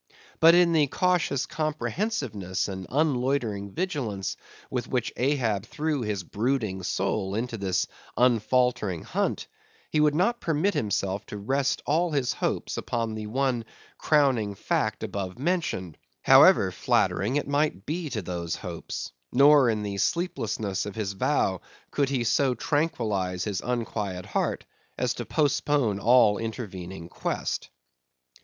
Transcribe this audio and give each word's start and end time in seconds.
But 0.39 0.55
in 0.55 0.73
the 0.73 0.87
cautious 0.87 1.45
comprehensiveness 1.45 2.67
and 2.67 2.87
unloitering 2.89 3.69
vigilance 3.75 4.35
with 4.71 4.87
which 4.87 5.13
Ahab 5.15 5.67
threw 5.67 6.01
his 6.01 6.23
brooding 6.23 6.81
soul 6.81 7.35
into 7.35 7.55
this 7.55 7.85
unfaltering 8.17 9.03
hunt, 9.03 9.45
he 9.91 9.99
would 9.99 10.15
not 10.15 10.39
permit 10.41 10.73
himself 10.73 11.23
to 11.27 11.37
rest 11.37 11.83
all 11.85 12.09
his 12.13 12.33
hopes 12.33 12.77
upon 12.77 13.13
the 13.13 13.27
one 13.27 13.63
crowning 13.99 14.55
fact 14.55 15.03
above 15.03 15.37
mentioned, 15.37 15.99
however 16.23 16.71
flattering 16.71 17.35
it 17.35 17.47
might 17.47 17.85
be 17.85 18.09
to 18.09 18.23
those 18.23 18.55
hopes; 18.55 19.11
nor 19.31 19.69
in 19.69 19.83
the 19.83 19.99
sleeplessness 19.99 20.87
of 20.87 20.95
his 20.95 21.13
vow 21.13 21.61
could 21.91 22.09
he 22.09 22.23
so 22.23 22.55
tranquillize 22.55 23.43
his 23.43 23.61
unquiet 23.61 24.25
heart 24.25 24.65
as 24.97 25.13
to 25.13 25.25
postpone 25.25 25.99
all 25.99 26.39
intervening 26.39 27.07
quest. 27.07 27.69